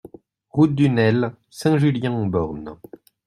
Route 0.57 0.73
du 0.73 0.89
Nel, 0.89 1.35
Saint-Julien-en-Born 1.51 2.79